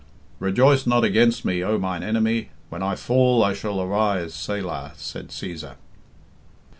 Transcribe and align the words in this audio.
"Rejoice 0.39 0.87
not 0.87 1.03
against 1.03 1.45
me, 1.45 1.63
O 1.63 1.77
mine 1.77 2.01
enemy. 2.01 2.49
When 2.69 2.81
I 2.81 2.95
fall 2.95 3.43
I 3.43 3.53
shall 3.53 3.79
arise. 3.79 4.33
Selah," 4.33 4.93
said 4.95 5.27
Cæsar. 5.27 5.75